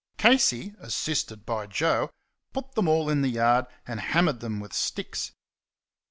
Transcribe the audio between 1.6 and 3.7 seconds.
Joe, put them all in the yard,